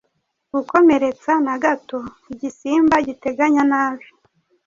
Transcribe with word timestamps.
Gukomeretsa 0.53 1.31
na 1.45 1.55
gato 1.63 1.99
igisimba 2.31 2.95
giteganya 3.07 3.63
nabi 3.71 4.05